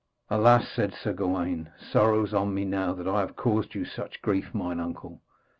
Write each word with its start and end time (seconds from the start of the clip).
'Alas,' 0.31 0.67
said 0.75 0.95
Sir 0.95 1.13
Gawaine, 1.13 1.69
'sorrow's 1.77 2.33
on 2.33 2.55
me 2.55 2.65
now 2.65 2.91
that 2.91 3.07
I 3.07 3.19
have 3.19 3.35
caused 3.35 3.75
you 3.75 3.85
such 3.85 4.19
grief, 4.23 4.51
mine 4.51 4.79
uncle. 4.79 5.21